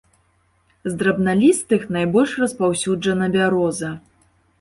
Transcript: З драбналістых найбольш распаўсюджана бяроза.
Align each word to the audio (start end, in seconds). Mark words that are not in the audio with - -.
З 0.85 0.93
драбналістых 1.01 1.81
найбольш 1.97 2.33
распаўсюджана 2.45 3.29
бяроза. 3.37 3.91